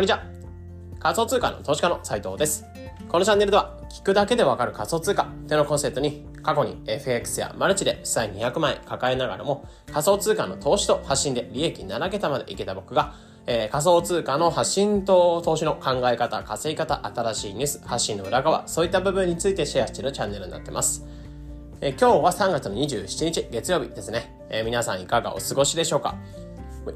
[0.00, 0.22] こんにちは。
[0.98, 2.64] 仮想通貨の投資家の斉藤です。
[3.06, 13.12] このチャンネルでは、聞くだけでわかる仮想通貨ってのコンセプトに、過去に FX やマルチで負債200万円抱えながらも、仮想通貨の投資と発信で利益7桁までいけた僕が、
[13.46, 21.06] えー、仮想通貨の発信と投資の考え方、稼ぎ方、新しいニュース、発信の裏側、そういった部分についてシェアしているチャンネルになってます。
[21.82, 24.34] えー、今日は3月の27日月曜日ですね。
[24.48, 26.14] えー、皆さんいかがお過ごしでしょうか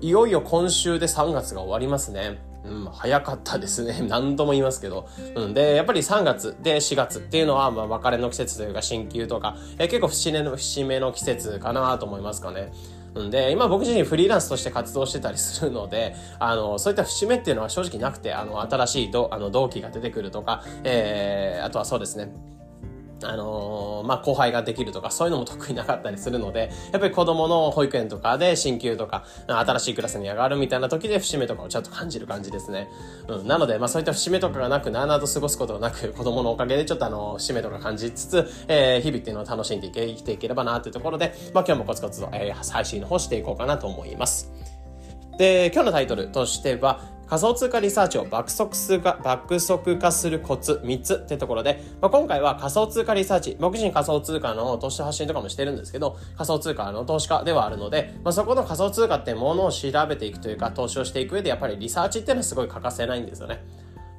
[0.00, 2.53] いよいよ今週で3月が終わりますね。
[2.64, 4.00] うん、早かったですね。
[4.08, 5.06] 何度も言いますけど。
[5.34, 5.54] うん。
[5.54, 12.72] で、やっぱり3月で4月っていうのは、まあ、別れの季節というか、新旧とか、え結構節目の、節目の季節かなと思いますかね。
[13.20, 22.32] んで、今僕自身フリーランスとして活動してたりするので、 あの、そういった節目っていうのは正直なくて、あの、新しいどあの同期が出てくるとか、えー、あとはそうですね、
[23.24, 32.88] あのー、まあ、後輩ができるとか、そういうのも得意なかったりするので、やっぱり子供の保育園とかで進級とか、新しいクラスに上がるみたいな時で節目とかをちゃんと感じる感じですね。
[33.28, 33.46] うん。
[33.46, 44.52] なので、まあ、そういった節目とかがなく、なあなあと過ごすことなく、子供のおかげでちょっとあの、節目とか感じつつ、えー、日々っていうのを楽しんで、生きていければなっていうところで、まあ、今日もコツコツと、えー、配信の方していこうかなと思います。
[45.38, 47.00] で、今日のタイトルとしては、
[47.34, 63.64] 仮想通貨リサーチを爆速数が爆速化するコツ3つってところで、まあ、今回は仮想通貨リサーチ、僕自身仮想通貨の投資発信とかもしてるんですけど、仮想通貨の投資家ではあるので、まあ、そこの仮想通貨ってものを調べていくというか、投資をしていく上でやっぱりリサーチっていうのはすごい欠かせないんですよね。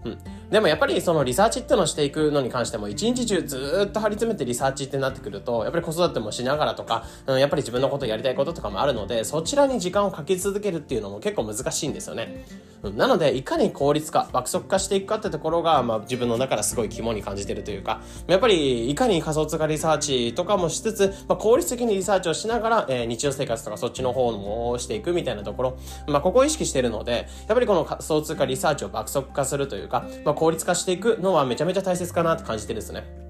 [0.06, 0.18] うん。
[0.50, 12.46] でもやっぱりそのリサーチってのをしていくのに関しても一日中ずっと張り詰めてリサーチってなってくるとやっぱり子育てもしながらとか、うん、やっぱり自分のことやりたいこととかもあるのでそちらに時間をかけ続けるっていうのも結構難しいんですよね、
[12.84, 33.25] うん、なのでいかに効率化爆速化していくかってところが、まあ、自分の中ですごい肝に感じてるというかやっぱりいかに仮想通貨リサーチとかもしつつ、まあ、効率的にリサーチをしながら、えー、日常生活とかそっちの方もしていくみたいなところ、まあ、ここを意識してるのでやっぱりこの仮想通貨リサーチを爆速化するというか、まあ、効率化していくのはめちゃめちゃ大切かなって感じてるんですね。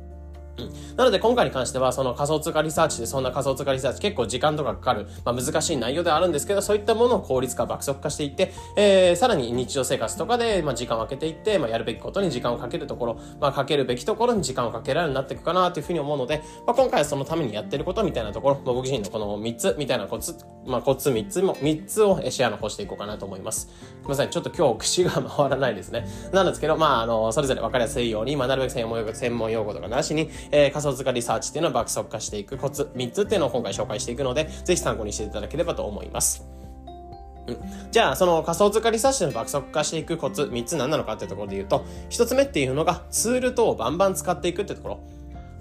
[0.58, 0.96] うん。
[0.96, 23.70] なので今回に関しては、その仮想通貨リサーチで、そんな仮想通貨リサーチ結構時間とかかかる、まあ難しい内容ではあるんですけど、そういったものを効率化、爆速化していって、えー、さらに日常生活とかで、まあ時間を空けていって、まあやるべきことに時間をかけるところ、まあかけるべきところに時間をかけられるようになっていくかなというふうに思うので、まあ今回はそのためにやってることみたいなところ、まあ、僕自身のこの3つみたいなコツ、まあコツ3つも、3つをシェアの方していこうかなと思います。
[24.04, 26.08] ごめんなさい、ちょっと今日口が回らないですね。
[26.32, 28.72] なんですけど、まああの、それぞれ分かりやすいように、まあなるべく
[29.16, 36.46] 専門用語とかなしに、えー、仮想通貨リサーチっていうのを爆速化していくコツ3つっていうのを今回紹介していくので、ぜひ参考にしていただければと思います。
[37.48, 37.58] うん、
[37.92, 45.00] じゃあ、その仮想通貨リサーチの爆速化していくコツ3つ何なのかっていうところで言うと、1つ目っていうのがツール等をバンバン使っていくってところ。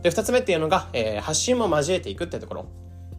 [0.02, 2.66] で、2つ目っていうのが、えー、発信も交えていくってところ。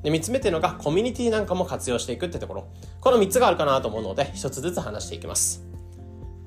[0.03, 2.67] で、3つ目っていうのがコミュニティなんかも活用していくってところ。
[3.01, 5.74] この3つがあるかなと思うので、1つずつ話していきます。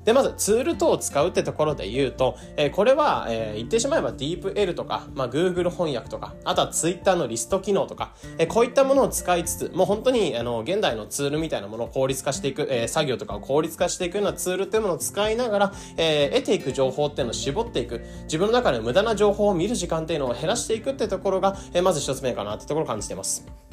[0.09, 23.68] で、まずツール等を使うってところで言うと、えー、これは、えー、言ってしまえば DeepL とか、まあ、Google 翻訳とか、あとは Twitter のリスト機能とか、えー、こういったものを使いつつ、もう本当に、あの、現代のツールみたいなものを効率化していく、えー、作業とかを効率化していくようなツールっていうものを使いながら、えー、得ていく情報っていうのを絞っていく、自分の中で無駄な情報を見る時間っていうのを減らしていくってところが、えー、まず一つ目かなってところを感じています。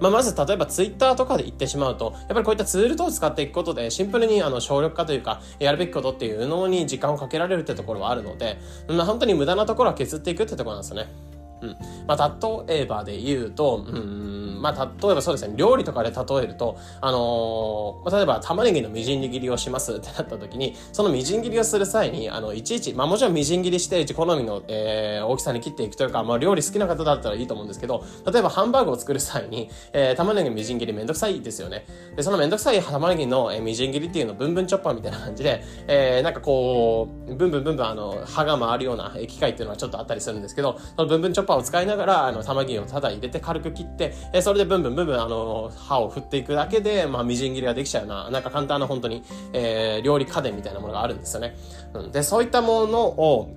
[0.00, 8.58] まあ、まず例えばツイッターとかで言ってしまうと、やっぱりこういったツール等を使っていくことで、シンプルにあの省力化というか、やるべきことっていうのに時間をかけられるってところはあるので、
[8.88, 11.35] まあ、本当に無駄なところは削っていくってところなんですよね。
[11.62, 11.76] うん。
[12.06, 12.36] まあ、
[12.68, 31.86] 例えばで言うと、うん、まあ、例えばそうですね、料理とかで例えると、あのー、例えば玉ねぎのみじん切りをしますってなった時に、そのみじん切りをする際に、あの、いちいち、まあもちろんみじん切りして、好みの、えー、大きさに切っていくというか、まあ料理好きな方だったらいいと思うんですけど、例えばハンバーグを作る際に、えー、玉ねぎみじん切りめんどくさいですよね。
[32.16, 49.22] で、そのめんどくさい玉ねぎの、えー、みじん切りっていうのをブンブンチョッパーみたいな感じで、えー、なんかこう、ブンブンブンブンあの、刃が回るような機械っていうのはちょっとあったりするんですけど、そのブンブンチョッパーを使いながら、あの、玉切りをただ入れて軽く切って、え、それでブンブンブンブンあの、刃を振っていくだけで、まあ、みじん切りができちゃうような、なんか簡単な本当に、
[49.52, 51.56] えー、料理家電みたいなものがあるんですよね。
[51.94, 53.54] うん、で、そういったものを、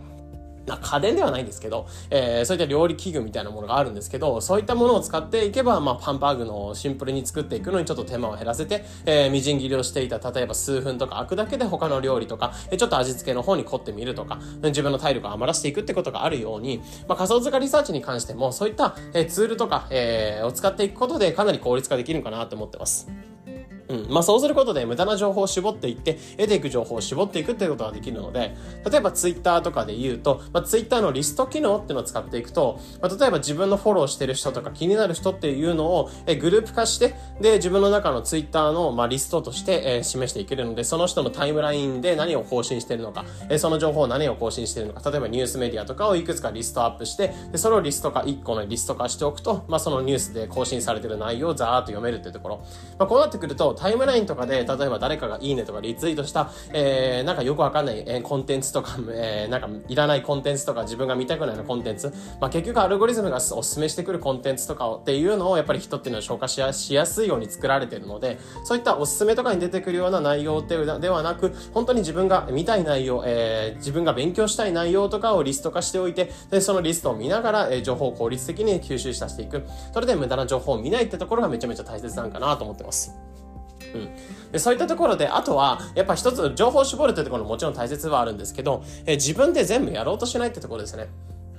[0.68, 23.08] まあ、家電ではないんですけど、えー、そういった料理器具みたいなものがあるんですけど、そういったものを使っていけば、まあ、パンバーグのシンプルに作っていくのにちょっと手間を減らせて、えー、みじん切りをしていた、例えば数分とか空くだけで他の料理とか、ちょっと味付けの方に凝ってみるとか、自分の体力を余らせていくってことがあるように、まあ、仮想通貨リサーチに関しても、そういった、えー、ツールとか、えー、を使っていくことでかなり効率化できるかなと思ってます。
[23.90, 24.08] うん。
[24.10, 28.56] まあそうすることで無駄な情報を絞っていって、得ていく情報を絞っていくっていうことができるので、
[28.90, 52.58] 例えばツイッターとかで言うと、まあツイッターのリスト機能っていうのを使っていくと、まあ例えば自分のフォローしてる人とか気になる人っていうのをえグループ化して、で、自分の中のツイッターのまあリストとしてえ示していけるので、その人のタイムラインで何を更新してるのか、えその情報を何を更新してるのか、例えばニュースメディアとかをいくつかリストアップして、で、それをリスト化、1個のリスト化しておくと、まあそのニュースで更新されてる内容をザーッと読めるっていうところ。
[52.98, 79.64] まあこうなってくると、タイムラインとかで、例えば誰かがいいねとかリツイートした、えー、なんかよくわかんない、えー、コンテンツとか、 えー、なんかいらないコンテンツとか自分が見たくないのコンテンツ、まあ結局アルゴリズムがお勧めしてくるコンテンツとかをっていうのをやっぱり人っていうのは消化しやしやすいように作られてるので、そういったおすすめとかに出てくるような内容ってではなく、本当に自分が見たい内容、えー、自分が勉強したい内容とかをリスト化しておいて、で、そのリストを見ながら、えー、情報を効率的に吸収させていく。
[79.94, 83.39] それで無駄な情報を見ないってところがめちゃめちゃ大切なんかなと思ってます。
[83.94, 84.52] うん。
[84.52, 91.08] で、そういったところで、あとは、やっぱ一つ情報を絞るってところももちろん大切はあるんですけど、えー、自分で全部やろうとしないってところですね。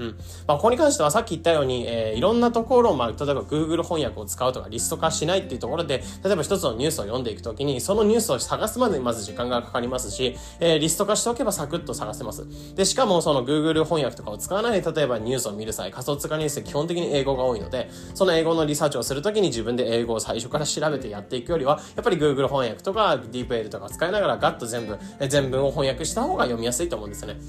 [0.01, 0.17] うん。
[0.47, 12.47] まあ、ここに関してはさっき言ったように、えー、いろんなところを、まあ、例えば Google 翻訳を使うとかリスト化しないっていうところで、例えば一つのニュースを読んでいくときに、そのニュースを探すまでにまず時間がかかりますし、えー、リスト化しておけばサクッと探せます。
[12.75, 27.41] で、しかもその Google 翻訳とかを使わないで、例えばニュースを見る際、仮想通貨ニュースって基本的に英語が多いので、その英語のリサーチをするときに自分で英語を最初から調べてやっていくよりは、やっぱり Google 翻訳とか DeepL とか使いながらガッと全部、え全文を翻訳した方が読みやすいと思うんですよね。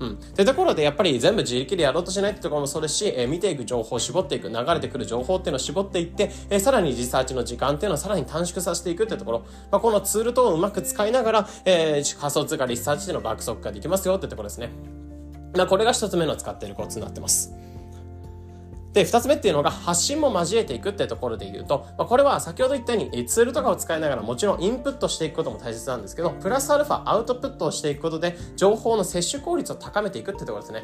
[0.00, 0.12] うん。
[0.12, 14.70] ってところで、やっぱり全部自力でやろうとしないってところもそうですし、えー、見ていく情報を絞っていく、流れてくる情報っていうのを絞っていって、えー、さらにリサーチの時間っていうのをさらに短縮させていくってところ、まあ、このツール等をうまく使いながら、えー、仮想通貨リサーチでの爆速化できますよってところですね。
[15.56, 17.52] まあ、これが一つ目の使っているコツになってます。
[18.98, 30.82] で、二つ目っていうのが発信も交えていくってところで言うと、まあ、これは先ほど言ったようにツールとかを使いながらもちろんインプットしていくことも大切なんですけど、プラスアルファアウトプットをしていくことで情報の摂取効率を高めていくってところですね。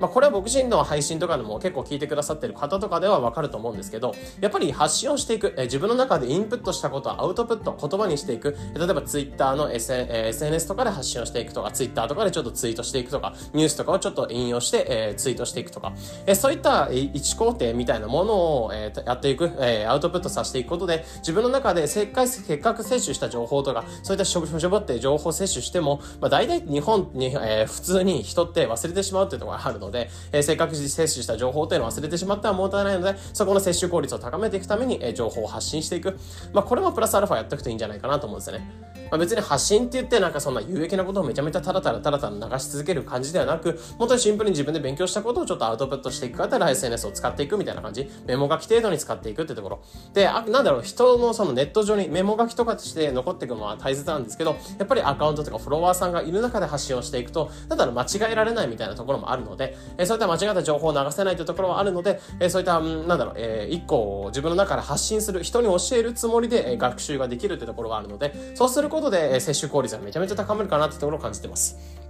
[0.00, 15.92] まあ、これは僕自身の配信とかでも結構聞いてくださってる方とかではわかると思うんですけど、やっぱり発信をしていく、え自分の中でインプットしたことをアウトプット、言葉にしていく、例えば Twitter の SN、え SNS とかで発信をしていくとか、Twitter とかでちょっとツイートしていくとか、ニュースとかをちょっと引用して、え、ツイートしていくとか、
[16.26, 36.18] えそういった一工程みたいなものを、え、やっていく、え、アウトプットさせていくことで、自分の中でせっかくせっかく摂取した情報とか、そういったしょしょぼって情報摂取しても、まあ大体日本に、え、普通に人って忘れてしまうっていうところがあるのので、えー、せっかく摂取した情報というのを忘れてしまってはもったいないので、そこの摂取効率を高めていくために、え情報を発信していく。
[36.52, 38.94] まあ、これもプラスアルファやっておくといいんじゃないかなと思うんですよね。
[39.10, 48.10] まあ、別に発信って言ってなんかそんな有益なことをめちゃめちゃたらたらたらたら流し続ける感じではなく、本当にシンプルに自分で勉強したことをちょっとアウトプットしていく方ら SNS を使っていくみたいな感じ。
[48.26, 49.82] メモ書き程度に使っていくってところ。
[50.14, 72.03] で、あなんだろう、人のそのネット上にメモ書きとかとして残っていくのは大切なんですけど、やっぱりアカウントとかフォロワーさんがいる中で発信をしていくと、なんだ、間違えられないみたいなところもあるので、えそういった間違った情報を流せないというところはあるので、えそういった、なんだろう、えー、一個を自分の中から発信する、人に教えるつもりで、え学習ができるというところがあるので、そうすることで、え摂取効率がめちゃめちゃ高まるかなというところを感じてます。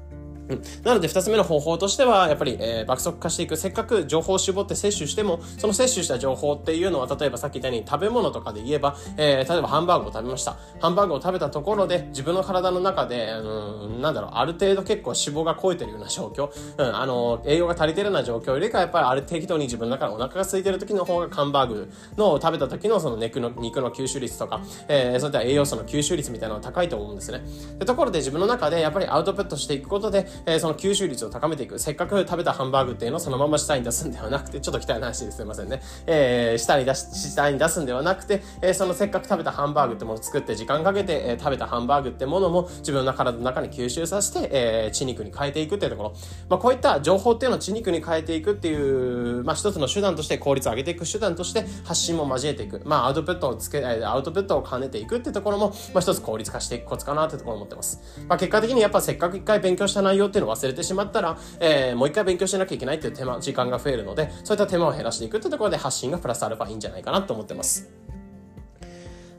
[0.49, 3.57] うん、なので、二つ目の方法としては、やっぱり、えー、爆速化していく。
[3.57, 10.57] せっかく情報を絞って摂取しても、その摂取した情報っていうのは、例えばさっき言ったように食べ物とかで言えば、えー、例えばハンバーグを食べました。
[10.81, 27.43] ハンバーグを食べたところで、自分の体の中で、うん、なんだろう、ある程度結構脂肪が超えてるような状況、うん、あの、栄養が足りてるような状況よりか、やっぱりある適当に自分の中でお腹が空いてる時の方が、ハンバーグの食べた時のその肉の、肉の吸収率とか、えー、そういった栄養素の吸収率みたいなのが高いと思うんですね。
[27.79, 31.79] でところで自分の中でやっぱりアウトプットしていくことで、えー、その吸収率を高めていく。
[31.79, 35.81] せっかく食べたハンバーグっていうのをそのまま下に出すんではなくて、 ちょっと汚い話ですいませんね。
[36.07, 46.15] えー、下に出し、下に出すんではなくて、えー、そのせっかく食べたハンバーグってものを作って時間かけて、えー、食べたハンバーグってものも自分の体の中に吸収させて、えー、血肉に変えていくっていうところ。
[46.49, 52.83] まあ、こういった情報っていうのを血肉に変えていくっていう、まあ、一つの手段として効率を上げていく手段として発信も交えていく。
[52.85, 58.01] まあ、アウトプットをつけ、えアウトプットを兼ねていくっていうところも、まあ、一つ効率化していくコツかなってところを思ってます。
[58.29, 68.04] まあ、結果的にやっぱせっかく一回勉強した内容っていうのを忘れてしまったら、えー、もう一回勉強しなきゃいけないっていう手間、時間が増えるので、そういった手間を減らしていくってところで発信がプラスアルファいいんじゃないかなと思ってます。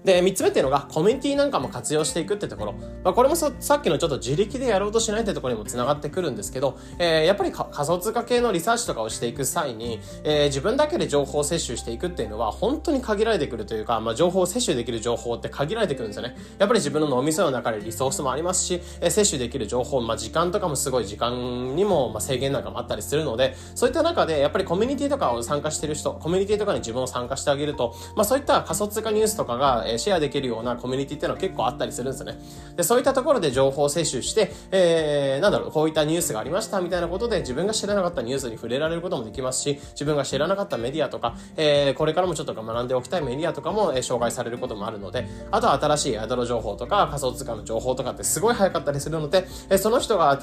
[0.05, 2.74] で、三つ目っていうのが、コミュニティなんかも活用していくってところ。
[3.03, 16.35] まあ、これもさっきのちょっと自力でやろうとしないってところにも繋がってくるんですけど、えー、やっぱり仮想通貨系のリサーチとかをしていく際に、えー、自分だけで情報を摂取していくっていうのは、本当に限られてくるというか、まあ、情報を摂取できる情報って限られてくるんですよね。
[16.59, 32.37] やっぱり自分の脳みその中でリソースもありますし、えー、摂取できる情報、まあ、時間とかもすごい時間にも、まあ、制限なんかもあったりするので、そういった中で、やっぱりコミュニティとかを参加してる人、コミュニティとかに自分を参加してあげると、まあ、そういった仮想通貨ニュースとかが、ええシェアできるようなコミュニティっていうのは結構あったりするんですよね。
[32.75, 50.39] で、そういったところで情報を摂取して、えー、なんだろう、こういったニュースがありましたみたいなことで自分が知らなかったニュースに触れられることもできますし、自分が知らなかったメディアとか、えー、これからもちょっと学んでおきたいメディアとかも、えー、紹介されることもあるので、あとは新しいアドロ情報とか仮想通貨の情報とかってすごい早かったりするので、えー、その人が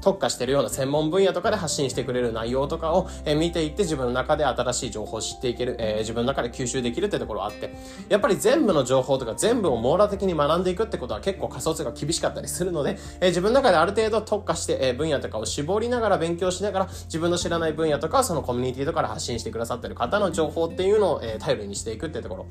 [0.00, 7.74] 特化してるような専門分野とかで発信してくれる内容とかを、えー、見ていって自分の中で新しい情報を知っていける、えー、自分の中で吸収できるってところはあって、
[8.08, 22.46] やっぱり全部の情報とか全部を網羅的に学んでいくってことは結構仮想通貨厳しかったりするので、えー、自分の中である程度特化して、えー、分野とかを絞りながら勉強しながら自分の知らない分野とかそのコミュニティとかで発信してくださってる方の情報っていうのを、えー、頼りにしていくってところ。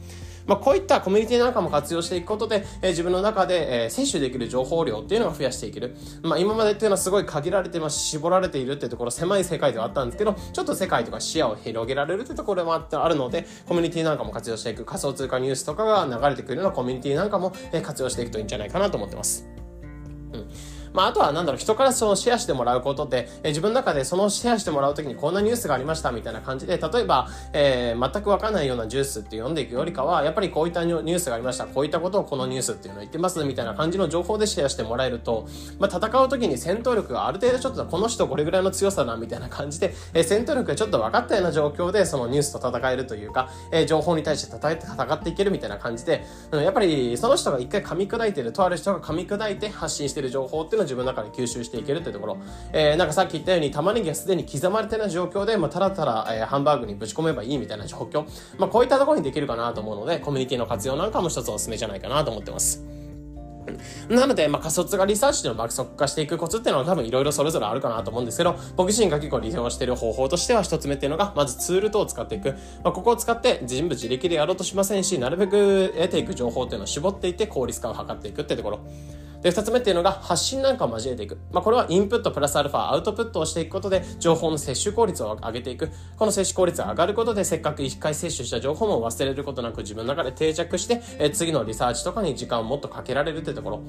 [0.45, 5.95] まあ、こういったコミュニティなんかも活用していくことで、えー、自分の中で、えー、摂取できる情報量っていうのを増やしていける。
[6.23, 17.53] まあ、今までっていうのはすごい限られてます絞られているってところ狭い世界ではあったんですけどちょっと世界とか視野を広げられるってところもあってあるのでコミュニティなんかも活用していく仮想通貨ニュースとかが流れれてくるようなコミュニティなんかも、
[17.83, 19.47] 活用していくといいんじゃないかなと思ってます。
[20.33, 35.47] うんまあ、あとはなんだろう、人からそのシェアしてもらうことで、え、自分の中でそのシェアしてもらうときにこんなニュースがありましたみたいな感じで、例えば、えー、全くわかんないようなジュースって読んでいくよりかは、やっぱりこういったニュースがありました、こういったことをこのニュースっていうのを言ってますみたいな感じの情報でシェアしてもらえると、
[35.79, 52.37] まあ、戦うときに戦闘力がある程度ちょっとこの人これぐらいの強さだなみたいな感じで、えー、戦闘力がちょっと分かったような状況でそのニュースと戦えるというか、えー、情報に対して戦っていけるみたいな感じで、うん、やっぱりその人が一回噛み砕いてる、とある人が噛み砕いて発信してる情報っていうのを自分の中で吸収していけるってところ、
[52.73, 58.25] えー、なんかさっき言ったように玉ねぎがすでに刻まれてる状況で、まあ、ただただ、えー、ハンバーグにぶち込めばいいみたいな状況、
[58.57, 62.83] まあ、こういったところにできるかなと思うので、コミュニティの活用なんかも一つおすすめじゃないかなと思ってます。
[64.09, 72.51] なので、まあ、仮想通貨リサーチっていうのを爆速化していくコツっていうのは多分いろいろそれぞれあるかなと思うんですけど、僕自身が結構利用している方法としては一つ目っていうのが、まずツール等を使っていく。
[72.83, 78.79] まあ、ここを使って全部自力でやろうとしませんし、なるべく得ていく情報っていうのを絞っていって効率化を図っていくってところ。
[79.41, 81.37] で、二つ目っていうのが発信なんかを交えていく。
[81.51, 85.89] まあ、これはインプットプラスアルファ、アウトプットをしていくことで、情報の摂取効率を上げていく。
[86.17, 93.81] この摂取効率が上がることで、せっかく一回摂取した情報も忘れることなく自分の中で定着して、え次のリサーチとかに時間をもっとかけられるってところ。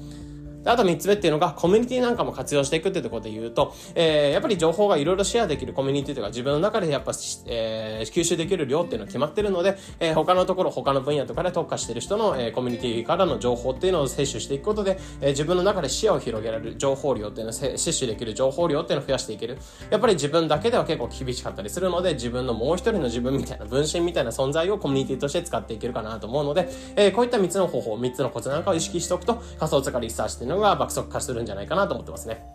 [0.69, 7.11] あと3つ目っていうのが、コミュニティなんかも活用していくっていうところで言うと、えー、やっぱり情報がいろいろシェアできるコミュニティというか、自分の中でやっぱ、
[7.47, 19.57] えー、吸収できる量っていうのは決まってるので、えー、他のところ、他の分野とかで特化してる人の、えー、コミュニティからの情報っていうのを摂取していくことで、えー、自分の中で視野を広げられる情報量っていうのを摂取できる情報量っていうのを増やしていける。
[19.89, 32.45] やっぱり自分だけでは結構厳しかったりするので、自分のもう一人の自分みたいな、分身みたいな存在をコミュニティとして使っていけるかなと思うので、えー、こういった3つの方法、3つのコツなんかを意識しておくと、仮想通貨リサーチっていうのがが爆速化するんじゃないかなと思ってますね。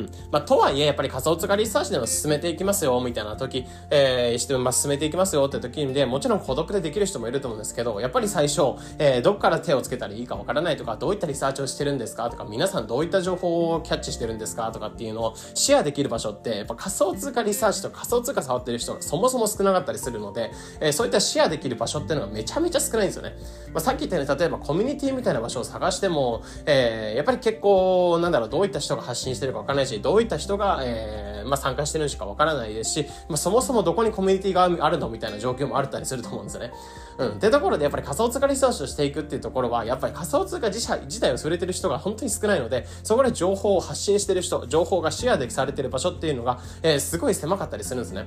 [0.00, 0.10] うん。
[0.30, 23.34] まあ、とはいえ、やっぱり仮想通貨リサーチでも進めていきますよ、みたいな時、えー、して、まあ、進めていきますよって時で、もちろん孤独でできる人もいると思うんですけど、やっぱり最初、えー、どっから手をつけたらいいかわからないとか、どういったリサーチをしてるんですかとか、皆さんどういった情報をキャッチしてるんですかとかっていうのをシェアできる場所って、やっぱ仮想通貨リサーチと仮想通貨触ってる人がそもそも少なかったりするので、えー、そういったシェアできる場所っていうのがめちゃめちゃ少ないんですよね。
[23.72, 36.72] まあ、さっき言ったように、例えばコミュニティみたいな場所を探しても、えー、やっぱり結構、なんだろう、どういった人が発信してるかわからないし、どういった人がえー、まあ、参加してるしかわからないですし、まあ、そもそもどこにコミュニティがあるのみたいな状況もあったりすると思うんですよね。
[37.18, 37.28] うん。
[37.32, 48.26] ってところで、やっぱり仮想通貨リサーチをしていくっていうところは、やっぱり仮想通貨自体自体を触れてる人が本当に少ないので、そこで情報を発信してる人、情報がシェアできされてる場所っていうのが、えー、すごい狭かったりするんですね。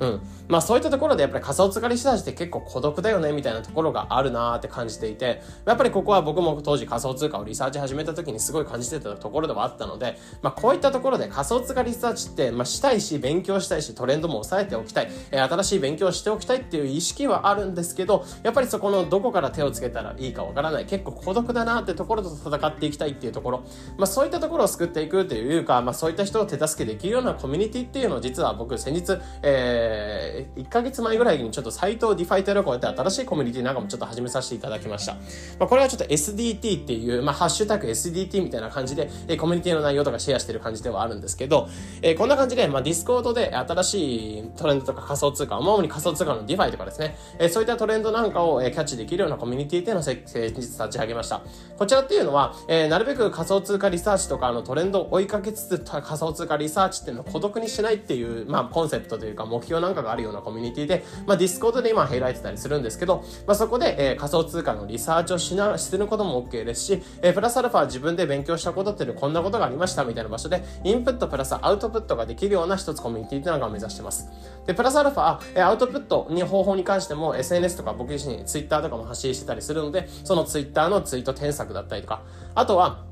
[0.00, 0.20] うん。
[0.48, 23.64] まあそういったところでやっぱり仮想通貨リサーチって結構孤独だよねみたいなところがあるなーって感じていて、やっぱりここは僕も当時仮想通貨をリサーチ始めた時にすごい感じてたところではあったので、まあこういったところで仮想通貨リサーチって、まあしたいし、勉強したいし、トレンドも抑えておきたい、えー、新しい勉強しておきたいっていう意識はあるんですけど、やっぱりそこのどこから手をつけたらいいかわからない、結構孤独だなってところと戦っていきたいっていうところ、
[23.96, 35.14] まあそういったところを救っていくというか、まあそういった人を手助けできるようなコミュニティっていうのを実は僕先日、えー、ヶ月前ぐらいにちょっとサイトをディファイテロコで新しいコミュニティなんかもちょっと始めさせていただきました。
[35.58, 41.68] まあ、これはちょっと SDT っていう、まあ、ハッシュタグ SDT みたいな感じで、えー、コミュニティの内容とかシェアしてる感じ感じではあるんですけど、
[42.02, 51.42] えー、こんな感じで、まあ、ディスコードで新しいトレンドとか仮想通貨、主に仮想通貨の DeFi とかですね、えー、そういったトレンドなんかを、えー、キャッチできるようなコミュニティっていうのを先日立ち上げました。
[51.76, 74.28] こちらっていうのは、えー、なるべく仮想通貨リサーチとかのトレンドを追いかけつつ、仮想通貨リサーチっていうのを孤独にしないっていう、まあ、コンセプトというか目標なんかがあるようなコミュニティで、まあ、ディスコードで今開いてたりするんですけど、まあ、そこで、えー、仮想通貨のリサーチをしな、することも OK ですし、えー、プラスアルファ自分で勉強したことっていうのはこんなことがありましたみたいな場所で、で、インプットプラスアウトプットができるような一つコミュニティというのが目指してます。
[74.66, 82.22] で、プラスアルファ、アウトプットに方法に関しても SNS とか僕自身 Twitter とかも発信してたりするので、その Twitter のツイート添削だったりとか、
[82.54, 83.09] あとは、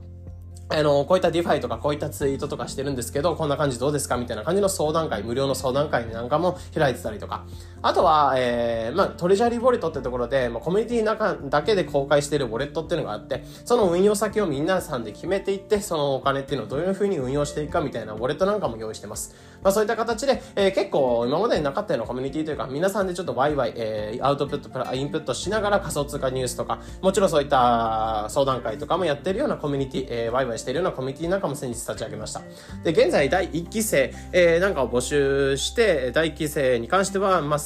[0.71, 7.47] あの、こういった DeFi とかこういったツイートとかしてるんですけど、こんな感じどうですかみたいな感じの相談会、無料の相談会なんかも開いてたりとか。
[7.81, 19.35] あとは、えー、まあ、トレジャリーウォレットってところで、まあ、コミュニティの中だけで公開してるウォレットっていうのがあって、その運用先をみんなさんで決めていって、そのお金っていうのをどういうふうに運用していくかみたいなウォレットなんかも用意してます。
[19.63, 32.43] まあ、そういった形で、えー、結構今までになかったようなコミュニティというか、皆さんでちょっとワイワイ、えー、アウトプット、インプットしながら仮想通貨ニュースとか、もちろんそういった相談会とかもやってるようなコミュニティ、えー、ワイワイしているようなコミュニティなんかも先日立ち上げました。
[32.85, 37.59] で、現在第1期生、えー、なんかを募集して、第1期生に関しては、まあ、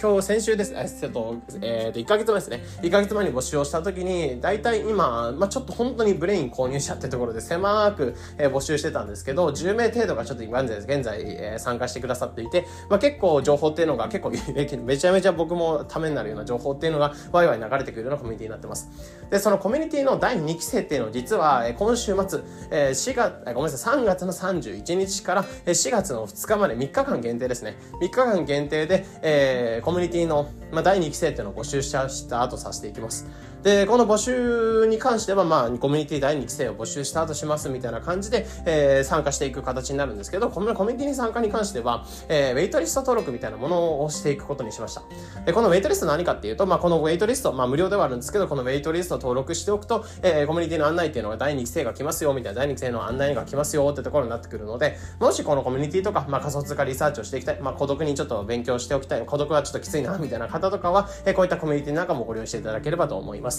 [0.00, 0.74] 今日、先週です。
[0.74, 2.64] えっと、えー、と、1ヶ月前ですね。
[2.82, 14.30] 1ヶ月前に募集をした時に、大体今、まあ、ちょっと本当にブレイン購入者ってところで狭く、えー、募集してたんですけど、10名程度がちょっと現在、現在、えー、参加してくださっていて、まあ、結構情報っていうのが結構
[14.84, 18.90] めちゃめちゃ僕もためになるような情報っていうのがワイワイ流れてくるようなコミュニティになってます。
[19.30, 27.76] で、そのコミュニティの第2期生っていうのを実は、えー、今週末、えー、4月、ごめんなさい、3月の31日から4月の2日まで3日間限定ですね。
[28.00, 33.26] 3日間限定で、えー、コミュニティのまあ、第2期生っていうのを募集した後させていきます。
[33.64, 45.02] で、この募集に関しては、まあ、コミュニティ第2期生を募集した後しますみたいな感じで、えー、参加していく形になるんですけど、このコミュニティに参加に関しては、えー、ウェイトリスト登録みたいなものをしていくことにしました。
[45.46, 63.53] で、このウェイトリスト何かっていうと、まあ、このウェイトリスト、まあ、無料ではあるんですけど、このウェイトリスト登録しておくと、えー、コミュニティの案内っていうのが第2期生が来ますよ、みたいな、第2期生の案内が来ますよってところになってくるので、もしこのコミュニティとか、まあ、仮想通貨リサーチをしていきたい、まあ、孤独にちょっと勉強しておきたい、孤独はちょっときついな、みたいな方とかは、えー、こういったコミュニティなんかもご利用していただければと思います。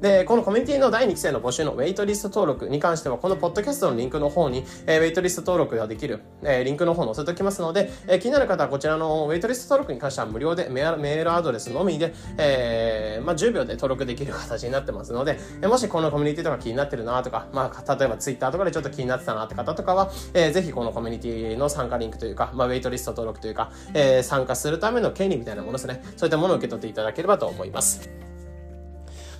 [0.00, 26.02] で、このコミュニティの第2期生の募集のウェイトリスト登録に関しては、このポッドキャストのリンクの方に、えー、ウェイトリスト登録ができる、えー、リンクの方載せておきますので、えー、気になる方はこちらのウェイトリスト登録に関しては無料でメールアドレスのみで、えー、まあ、10秒で登録できる形になってますので、えもしこのコミュニティとか気になってるなとか、まあ、例えば Twitter とかでちょっと気になってたなって方とかは、えー、ぜひこのコミュニティの参加リンクというか、まあ、ウェイトリスト登録というか、えー、参加するための権利みたいなものですね。
[26.16, 28.35] そういったものを受け取っていただければと思います。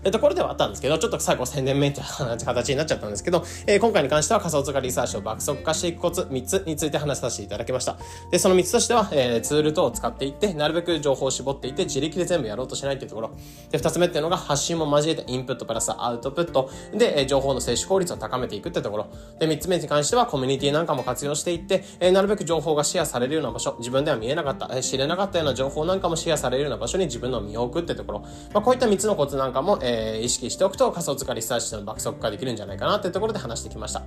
[0.05, 2.07] えところではあったんですけど、ちょっと最後宣伝メインという
[2.45, 7.97] 形になっちゃったんですけど、えー、今回に関しては仮想通貨リサーチを爆速化していくコツ3つについて話させていただきました。
[8.31, 13.31] で、その3つとしては、えー、ツール等を使っていって、なるべく情報を絞っていって、自力で全部やろうとしないっていうところ。
[13.71, 19.07] で、2つ目っていうのが発信も交えてインプットプラスアウトプットで、えー、情報の摂取効率を高めていくってところ。
[19.39, 28.21] で、3つ目に関してはコミュニティなんかも活用していって、えー、なるべく情報がシェアされるような場所、自分では見えなかった、えー、知れなかったような情報なんかもシェアされるような場所に自分の身を置くってところ。
[28.53, 29.79] まあ、こういった3つのコツなんかも、
[30.23, 34.03] 意識しておくと仮想通貨リサーチの爆速化できるんじゃないかなっていうところで話してきました。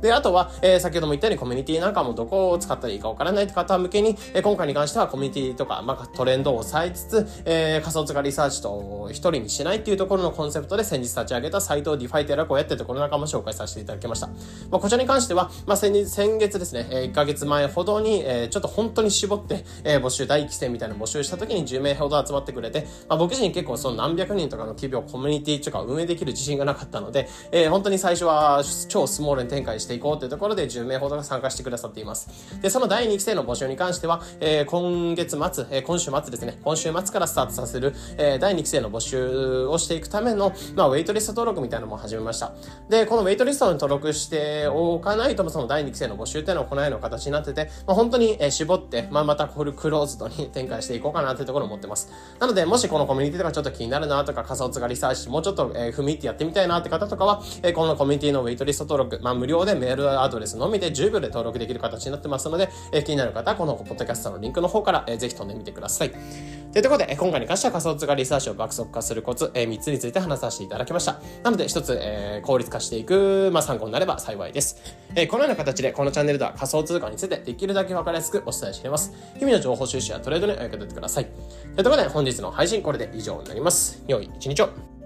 [0.00, 14.28] で、あとは、えー、先ほども言ったようにコミュニティなんかもどこを使ったらいいかわからない方向けに、えー、今回に関してはコミュニティとか、まあ、トレンドを抑えつつ、えー、仮想通貨リサーチと一人にしないっていうところのコンセプトで先日立ち上げたサイト DeFi 寺子屋ってところなんかも紹介させていただきました。
[14.70, 32.28] まあ、こちらに関しては、まあ、先日、先月ですね、えー、1ヶ月前ほどに、えー、ちょっと本当に絞って、えー、募集、第1期生みたいな募集した時に10名ほど集まってくれて、まあ、僕自身結構その何百人とかの企業、コミュニティとか運営できる自信がなかったので、えー、本当に最初は超スモールに展開していこうというところで10名ほどが参加してくださっています。
[32.60, 42.52] で、その第2期生の募集に関しては、えー、今月末、えー、今週末ですね、今週末からスタートさせる、えー、第2期生の募集をしていくための、まあ、ウェイトリスト登録みたいなのも始めました。
[42.88, 52.10] で、このウェイトリストに登録しておかないと、その第2期生の募集っていうのを行えるような形になってて、まあ、本当に、え絞って、まあ、またフルクローズドに展開していこうかなというところを思ってます。
[52.38, 66.10] なので、もしこのコミュニティとかちょっと気になるなとか、仮想通貨リサーチ、もうちょっと、え踏み入ってやってみたいなって方とかは、えこのコミュニティのウェイトリスト登録、まあ、無料でメールアドレスのみで10秒で登録できる形になってますので、え気になる方はこのポッドキャストのリンクの方から、えぜひ飛んでみてください。
[66.10, 71.20] というところで、え今回に関しては仮想通貨リサーチを爆速化するコツ、え3つについて話させていただきました。
[71.44, 74.82] なので、1つ、えー、効率化していく、まあ、参考になれば幸いです。
[75.14, 79.12] えこのような形で、このチャンネルでは仮想通貨についてできるだけ分かりやすくお伝えしています。
[79.38, 81.26] 日々の情報収集やトレードにお役立てください。
[81.26, 81.34] とい
[81.74, 84.02] うところで、本日の配信これで以上になります。
[84.08, 85.03] 良い一日を。